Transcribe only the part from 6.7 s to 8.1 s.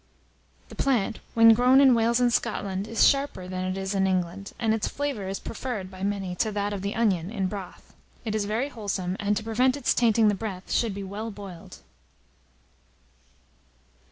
of the onion in broth.